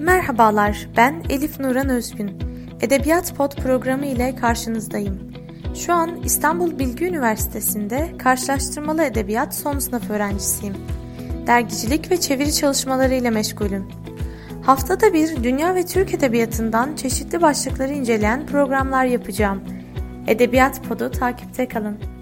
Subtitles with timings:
[0.00, 2.38] Merhabalar, ben Elif Nuran Özgün.
[2.80, 5.32] Edebiyat Pod programı ile karşınızdayım.
[5.74, 10.74] Şu an İstanbul Bilgi Üniversitesi'nde karşılaştırmalı edebiyat son sınıf öğrencisiyim.
[11.46, 13.88] Dergicilik ve çeviri çalışmaları ile meşgulüm.
[14.62, 19.62] Haftada bir dünya ve Türk edebiyatından çeşitli başlıkları inceleyen programlar yapacağım.
[20.26, 22.15] Edebiyat Pod'u takipte kalın.